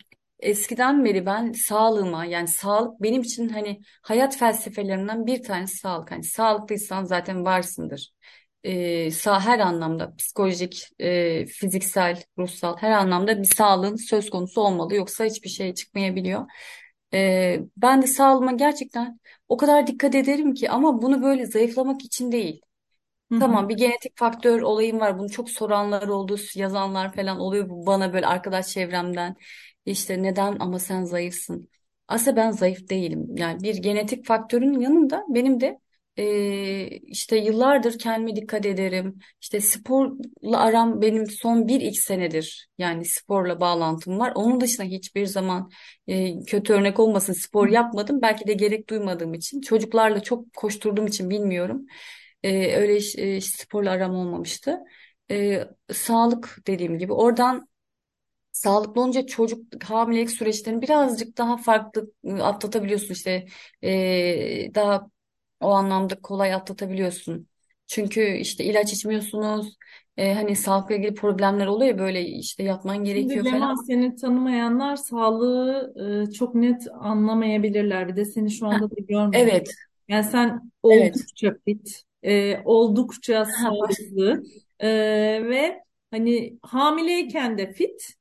[0.40, 6.11] eskiden beri ben sağlığıma yani sağlık benim için hani hayat felsefelerimden bir tanesi sağlık.
[6.11, 8.12] Hani sağlıklıysan zaten varsındır.
[8.64, 14.95] E, sağ her anlamda psikolojik, e, fiziksel, ruhsal her anlamda bir sağlığın söz konusu olmalı
[14.95, 16.47] yoksa hiçbir şey çıkmayabiliyor.
[17.14, 22.33] E, ben de sağlığıma gerçekten o kadar dikkat ederim ki ama bunu böyle zayıflamak için
[22.33, 22.61] değil.
[23.33, 23.41] Hı hı.
[23.41, 25.19] Tamam bir genetik faktör olayım var.
[25.19, 29.37] Bunu çok soranlar oldu, yazanlar falan oluyor bana böyle arkadaş çevremden.
[29.87, 31.69] İşte neden ama sen zayıfsın.
[32.09, 33.27] Aslında ben zayıf değilim.
[33.37, 35.81] Yani bir genetik faktörün yanında benim de
[36.16, 39.18] eee, işte yıllardır kendime dikkat ederim.
[39.40, 44.33] İşte sporla aram benim son bir iki senedir yani sporla bağlantım var.
[44.35, 45.70] Onun dışında hiçbir zaman
[46.07, 48.22] eee, kötü örnek olmasın spor yapmadım.
[48.22, 51.87] Belki de gerek duymadığım için çocuklarla çok koşturduğum için bilmiyorum.
[52.42, 52.96] Ee, öyle
[53.37, 54.79] e, sporla aram olmamıştı.
[55.31, 57.68] Ee, sağlık dediğim gibi oradan
[58.52, 63.46] sağlıklı olunca çocuk hamilelik süreçlerini birazcık daha farklı e, atlatabiliyorsun işte
[63.85, 65.11] Ee, daha
[65.61, 67.49] o anlamda kolay atlatabiliyorsun.
[67.87, 69.77] Çünkü işte ilaç içmiyorsunuz.
[70.16, 73.62] Ee, hani sağlıkla ilgili problemler oluyor ya böyle işte yatman Şimdi gerekiyor falan.
[73.62, 75.95] Leman seni tanımayanlar sağlığı
[76.29, 78.09] e, çok net anlamayabilirler.
[78.09, 79.51] Bir de seni şu anda da görmüyor.
[79.51, 79.71] evet,
[80.09, 81.16] Yani sen evet.
[81.16, 83.97] oldukça fit, e, oldukça Ha, baş...
[83.97, 84.42] sağlıklı
[84.81, 84.88] e,
[85.49, 88.14] ve hani hamileyken de fit,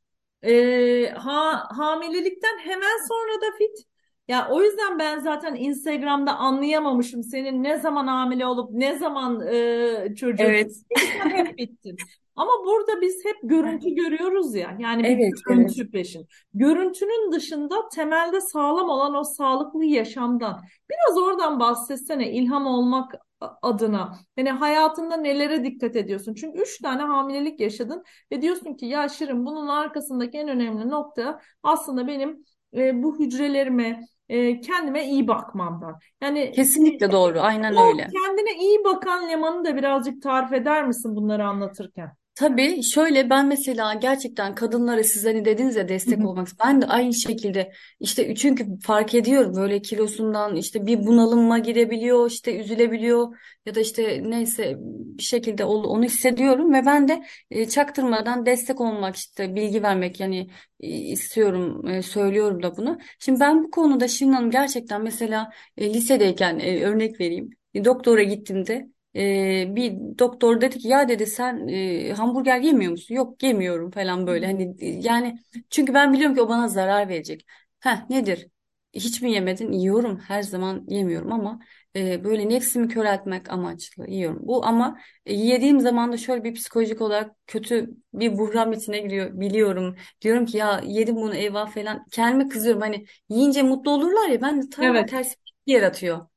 [0.43, 3.85] e, ha, hamilelikten hemen sonra da fit.
[4.27, 10.15] Ya o yüzden ben zaten Instagram'da anlayamamışım senin ne zaman hamile olup ne zaman e,
[10.15, 10.43] çocuğu.
[10.43, 11.97] Evet, sen hep bittin.
[12.35, 14.77] Ama burada biz hep görüntü görüyoruz ya.
[14.79, 15.43] Yani bir evet, evet.
[15.47, 16.27] görüntü peşin.
[16.53, 20.61] Görüntünün dışında temelde sağlam olan o sağlıklı yaşamdan.
[20.89, 23.15] Biraz oradan bahsetsene ilham olmak
[23.61, 24.19] adına.
[24.37, 26.33] Yani hayatında nelere dikkat ediyorsun?
[26.33, 31.41] Çünkü üç tane hamilelik yaşadın ve diyorsun ki ya Şirin bunun arkasındaki en önemli nokta
[31.63, 35.99] aslında benim e, bu hücrelerime, e, kendime iyi bakmamdan.
[36.21, 37.39] Yani Kesinlikle doğru.
[37.39, 38.07] Aynen o öyle.
[38.13, 42.15] kendine iyi bakan Leman'ı da birazcık tarif eder misin bunları anlatırken?
[42.35, 46.27] Tabii şöyle ben mesela gerçekten kadınlara siz hani dediniz ya Hı destek hı.
[46.27, 52.29] olmak ben de aynı şekilde işte çünkü fark ediyorum böyle kilosundan işte bir bunalıma girebiliyor
[52.29, 57.67] işte üzülebiliyor ya da işte neyse bir şekilde onu onu hissediyorum ve ben de e,
[57.69, 62.97] çaktırmadan destek olmak işte bilgi vermek yani e, istiyorum e, söylüyorum da bunu.
[63.19, 67.49] Şimdi ben bu konuda Şirin Hanım gerçekten mesela e, lisedeyken e, örnek vereyim.
[67.73, 73.15] E, doktora gittiğimde ee, bir doktor dedi ki ya dedi sen e, hamburger yemiyor musun?
[73.15, 74.45] Yok yemiyorum falan böyle.
[74.45, 77.45] Hani e, yani çünkü ben biliyorum ki o bana zarar verecek.
[77.79, 78.47] Heh nedir?
[78.93, 79.71] Hiç mi yemedin?
[79.71, 80.19] Yiyorum.
[80.19, 81.59] Her zaman yemiyorum ama
[81.95, 84.39] e, böyle nefsimi köreltmek amaçlı yiyorum.
[84.41, 89.39] Bu ama e, yediğim zaman da şöyle bir psikolojik olarak kötü bir buhran içine giriyor
[89.39, 89.95] biliyorum.
[90.21, 92.05] Diyorum ki ya yedim bunu eyvah falan.
[92.11, 92.81] Kendime kızıyorum.
[92.81, 95.05] Hani yiyince mutlu olurlar ya ben de ta Evet.
[95.05, 96.27] tersi bir etki yaratıyor.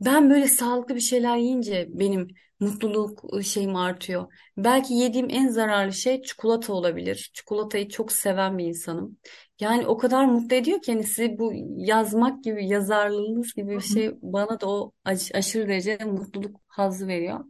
[0.00, 2.28] Ben böyle sağlıklı bir şeyler yiyince benim
[2.60, 4.32] mutluluk şeyim artıyor.
[4.56, 7.30] Belki yediğim en zararlı şey çikolata olabilir.
[7.34, 9.18] Çikolatayı çok seven bir insanım.
[9.60, 14.10] Yani o kadar mutlu ediyor ki hani size bu yazmak gibi, yazarlığınız gibi bir şey
[14.22, 17.44] bana da o aş- aşırı derecede mutluluk hazzı veriyor.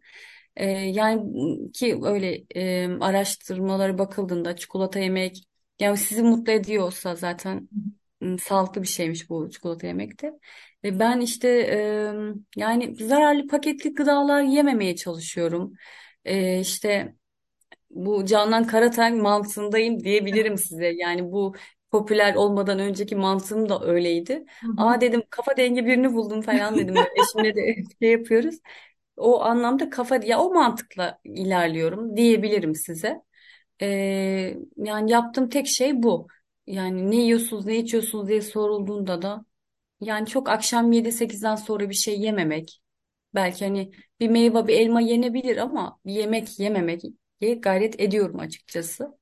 [0.57, 1.23] Ee, yani
[1.73, 5.45] ki öyle e, araştırmalara bakıldığında çikolata yemek
[5.81, 7.69] yani sizi mutlu ediyorsa zaten
[8.43, 10.33] sağlıklı bir şeymiş bu çikolata yemek de.
[10.85, 12.13] Ve ben işte e,
[12.57, 15.73] yani zararlı paketli gıdalar yememeye çalışıyorum.
[16.25, 17.15] E, işte
[17.91, 20.87] bu Canan Karatay mantığındayım diyebilirim size.
[20.97, 21.55] Yani bu
[21.91, 24.45] popüler olmadan önceki mantığım da öyleydi.
[24.63, 24.77] Hı hı.
[24.77, 26.99] Aa dedim kafa dengi birini buldum falan dedim.
[26.99, 28.57] Böyle eşimle de şey yapıyoruz.
[29.17, 33.23] O anlamda kafa ya o mantıkla ilerliyorum diyebilirim size.
[33.83, 33.87] E,
[34.77, 36.29] yani yaptığım tek şey bu.
[36.67, 39.45] Yani ne yiyorsunuz, ne içiyorsunuz diye sorulduğunda da
[40.01, 42.83] yani çok akşam yedi sekizden sonra bir şey yememek.
[43.35, 47.03] Belki hani bir meyve, bir elma yenebilir ama bir yemek yememek
[47.61, 49.19] gayret ediyorum açıkçası.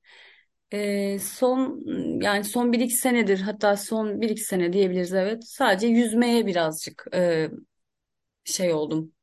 [0.73, 1.81] Ee, son
[2.23, 5.43] yani son bir iki senedir hatta son bir iki sene diyebiliriz evet.
[5.47, 7.49] Sadece yüzmeye birazcık e,
[8.45, 9.13] şey oldum.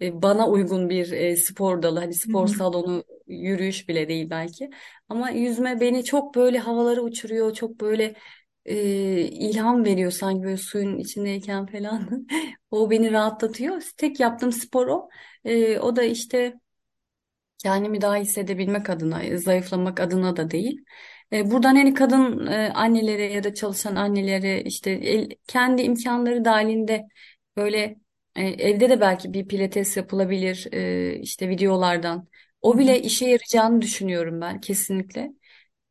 [0.00, 4.70] E, bana uygun bir e, spor dalı hani spor salonu yürüyüş bile değil belki.
[5.08, 7.54] Ama yüzme beni çok böyle havalara uçuruyor.
[7.54, 8.14] Çok böyle
[8.64, 8.76] e,
[9.22, 12.26] ilham veriyor sanki böyle suyun içindeyken falan.
[12.70, 13.82] O beni rahatlatıyor.
[13.96, 15.08] Tek yaptığım spor o.
[15.44, 16.54] E, o da işte
[17.58, 20.84] kendimi daha hissedebilmek adına, zayıflamak adına da değil.
[21.32, 27.08] E, buradan hani kadın e, annelere ya da çalışan annelere işte el- kendi imkanları dahilinde
[27.56, 27.96] böyle
[28.36, 32.28] e, evde de belki bir pilates yapılabilir e, işte videolardan.
[32.62, 32.78] O hı.
[32.78, 35.32] bile işe yarayacağını düşünüyorum ben kesinlikle.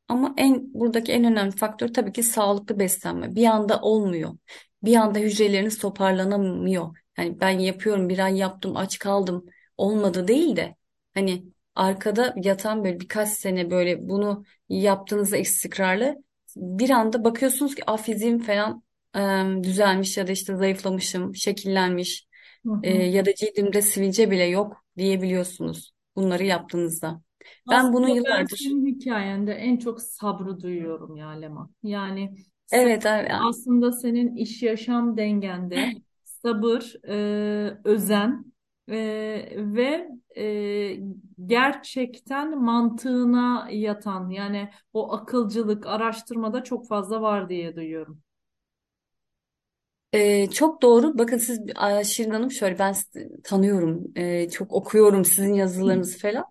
[0.07, 3.35] Ama en buradaki en önemli faktör tabii ki sağlıklı beslenme.
[3.35, 4.37] Bir anda olmuyor.
[4.83, 6.97] Bir anda hücreleriniz toparlanamıyor.
[7.17, 9.45] Yani ben yapıyorum bir ay yaptım aç kaldım
[9.77, 10.75] olmadı değil de
[11.13, 16.15] hani arkada yatan böyle birkaç sene böyle bunu yaptığınızda istikrarlı
[16.55, 18.83] bir anda bakıyorsunuz ki ah fiziğim falan
[19.15, 22.27] em, düzelmiş ya da işte zayıflamışım, şekillenmiş.
[22.65, 23.05] Hı e, hı.
[23.05, 27.21] ya da cildimde sivilce bile yok diyebiliyorsunuz bunları yaptığınızda.
[27.71, 31.71] Ben bunu Aslında ben yıllardır senin hikayende en çok sabrı duyuyorum ya Leman.
[31.83, 32.35] Yani
[32.71, 38.45] evet evet aslında senin iş yaşam dengende sabır, e, özen
[38.89, 38.95] e,
[39.57, 40.99] ve e,
[41.45, 48.21] gerçekten mantığına yatan yani o akılcılık araştırmada çok fazla var diye duyuyorum.
[50.17, 51.17] Ee, çok doğru.
[51.17, 51.59] Bakın siz
[52.05, 52.95] Şirin Hanım şöyle ben
[53.43, 54.03] tanıyorum.
[54.15, 56.45] Ee, çok okuyorum sizin yazılarınızı falan.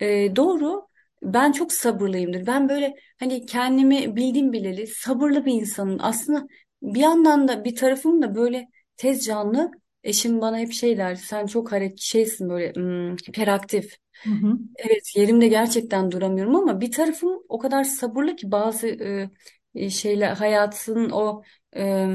[0.00, 0.88] Ee, doğru.
[1.22, 2.46] Ben çok sabırlıyımdır.
[2.46, 5.98] Ben böyle hani kendimi bildim bileli sabırlı bir insanım.
[6.00, 6.46] Aslında
[6.82, 9.70] bir yandan da bir tarafım da böyle tez canlı.
[10.04, 11.14] Eşim bana hep şey der.
[11.14, 13.96] Sen çok hareket şeysin böyle hmm, hiperaktif.
[14.24, 14.58] Hı hı.
[14.76, 19.30] Evet yerimde gerçekten duramıyorum ama bir tarafım o kadar sabırlı ki bazı e,
[19.74, 21.42] e, şeyler hayatın o
[21.76, 22.06] e,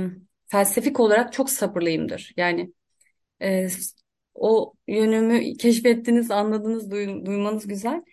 [0.47, 2.33] felsefik olarak çok sabırlıyımdır.
[2.37, 2.73] Yani
[3.41, 3.67] e,
[4.35, 8.03] o yönümü keşfettiniz, anladınız, duy- duymanız güzel.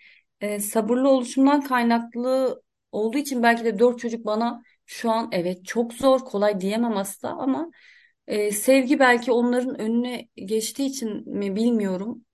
[0.40, 5.92] E, sabırlı oluşumdan kaynaklı olduğu için belki de dört çocuk bana şu an evet çok
[5.94, 7.70] zor, kolay diyemem asla ama
[8.26, 12.24] e, sevgi belki onların önüne geçtiği için mi bilmiyorum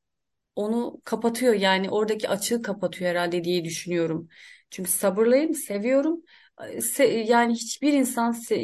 [0.56, 4.28] onu kapatıyor yani oradaki açığı kapatıyor herhalde diye düşünüyorum.
[4.70, 6.22] Çünkü sabırlıyım, seviyorum.
[6.60, 8.54] Se- yani hiçbir insan se-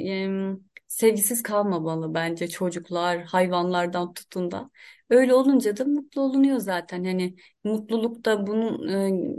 [0.97, 4.71] sevgisiz kalmamalı bence çocuklar, hayvanlardan tutun da.
[5.11, 7.05] Öyle olunca da mutlu olunuyor zaten.
[7.05, 9.35] Hani mutluluk da bunun e,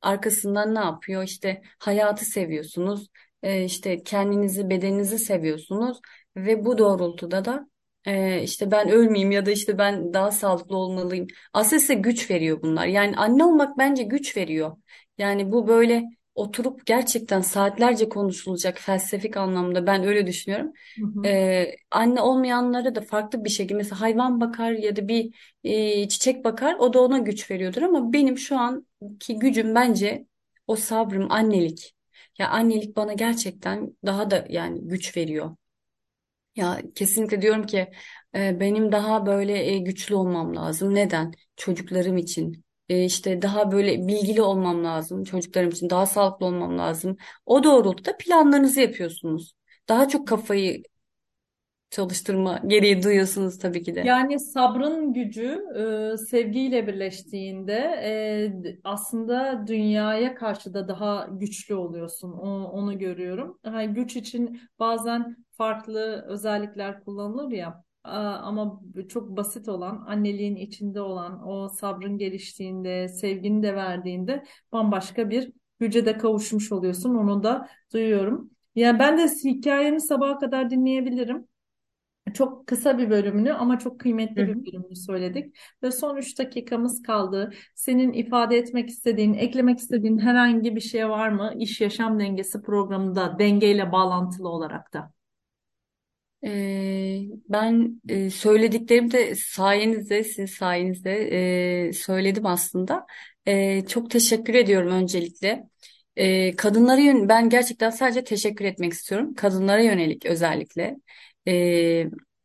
[0.00, 1.22] arkasından ne yapıyor?
[1.22, 3.08] İşte hayatı seviyorsunuz,
[3.42, 6.00] e, işte kendinizi, bedeninizi seviyorsunuz
[6.36, 7.66] ve bu doğrultuda da
[8.04, 11.26] e, işte ben ölmeyeyim ya da işte ben daha sağlıklı olmalıyım.
[11.52, 12.86] Aslında güç veriyor bunlar.
[12.86, 14.76] Yani anne olmak bence güç veriyor.
[15.18, 16.04] Yani bu böyle
[16.34, 20.72] oturup gerçekten saatlerce konuşulacak felsefik anlamda ben öyle düşünüyorum.
[20.98, 21.28] Hı hı.
[21.28, 26.44] Ee, anne olmayanlara da farklı bir şekilde mesela hayvan bakar ya da bir e, çiçek
[26.44, 30.26] bakar o da ona güç veriyordur ama benim şu anki gücüm bence
[30.66, 31.94] o sabrım annelik.
[32.38, 35.56] Ya annelik bana gerçekten daha da yani güç veriyor.
[36.56, 37.92] Ya kesinlikle diyorum ki
[38.34, 40.94] e, benim daha böyle e, güçlü olmam lazım.
[40.94, 41.32] Neden?
[41.56, 42.64] Çocuklarım için.
[42.92, 45.24] E, işte daha böyle bilgili olmam lazım.
[45.24, 47.16] Çocuklarım için daha sağlıklı olmam lazım.
[47.46, 49.52] O doğrultuda planlarınızı yapıyorsunuz.
[49.88, 50.82] Daha çok kafayı
[51.90, 54.14] çalıştırma gereği duyuyorsunuz tabii ki de.
[54.14, 55.58] Yani sabrın gücü
[56.14, 57.72] e, sevgiyle birleştiğinde
[58.04, 62.32] e, aslında dünyaya karşı da daha güçlü oluyorsun.
[62.32, 63.58] O- onu görüyorum.
[63.64, 67.84] Ha, güç için bazen farklı özellikler kullanılır ya.
[68.04, 75.30] A- Ama çok basit olan, anneliğin içinde olan, o sabrın geliştiğinde, sevgini de verdiğinde bambaşka
[75.30, 77.14] bir güce de kavuşmuş oluyorsun.
[77.14, 78.50] Onu da duyuyorum.
[78.74, 81.48] Yani ben de hikayeni sabaha kadar dinleyebilirim.
[82.34, 85.56] Çok kısa bir bölümünü ama çok kıymetli bir bölümünü söyledik.
[85.82, 87.52] Ve son 3 dakikamız kaldı.
[87.74, 91.52] Senin ifade etmek istediğin, eklemek istediğin herhangi bir şey var mı?
[91.58, 95.12] İş yaşam dengesi programında dengeyle bağlantılı olarak da.
[97.48, 103.06] Ben e, söylediklerimi de sayenizde, sizin sayenizde söyledim aslında.
[103.88, 105.64] Çok teşekkür ediyorum öncelikle.
[106.56, 109.34] Kadınlara yön ben gerçekten sadece teşekkür etmek istiyorum.
[109.34, 110.96] Kadınlara yönelik özellikle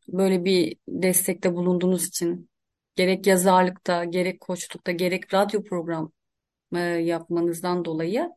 [0.07, 2.49] böyle bir destekte bulunduğunuz için
[2.95, 6.11] gerek yazarlıkta, gerek koçlukta, gerek radyo program
[6.99, 8.29] yapmanızdan dolayı.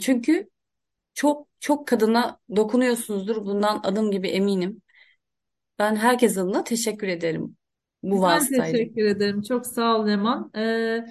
[0.00, 0.48] Çünkü
[1.18, 3.36] çok çok kadına dokunuyorsunuzdur.
[3.46, 4.82] Bundan adım gibi eminim.
[5.78, 7.56] Ben herkes adına teşekkür ederim
[8.02, 8.72] bu Ben vasıtayla.
[8.72, 9.42] teşekkür ederim.
[9.42, 10.50] Çok sağ ol Leman.
[10.56, 11.04] Ee,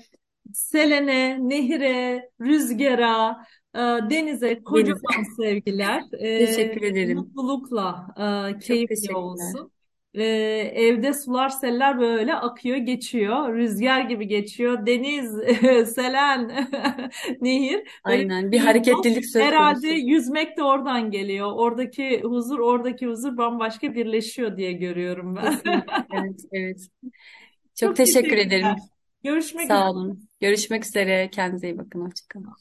[0.53, 5.01] Selene, Nehire, Rüzgar'a, e, Deniz'e Deniz.
[5.03, 6.03] kocaman sevgiler.
[6.19, 7.17] Ee, Teşekkür ederim.
[7.17, 9.13] mutlulukla, e, teşekkürler.
[9.13, 9.71] olsun.
[10.17, 10.23] Ee,
[10.75, 13.53] evde sular, seller böyle akıyor, geçiyor.
[13.55, 14.85] Rüzgar gibi geçiyor.
[14.85, 15.31] Deniz,
[15.95, 16.67] Selen,
[17.41, 17.83] Nehir.
[18.03, 18.51] Aynen.
[18.51, 20.07] Bir hareketlilik söz Herhalde konusu.
[20.07, 21.51] yüzmek de oradan geliyor.
[21.55, 25.61] Oradaki huzur, oradaki huzur bambaşka birleşiyor diye görüyorum ben.
[26.13, 26.87] Evet, evet.
[27.75, 28.75] Çok Çok teşekkür ederim.
[29.23, 29.89] Görüşmek Sağ üzere.
[29.89, 30.29] olun.
[30.39, 31.29] Görüşmek üzere.
[31.31, 32.01] Kendinize iyi bakın.
[32.05, 32.57] Hoşça kalın.